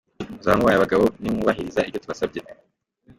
Muzaba 0.33 0.59
mubaye 0.59 0.77
abagabo 0.77 1.03
nimwubahiriza 1.21 1.85
ibyo 1.87 1.99
tubasabye.. 2.03 2.39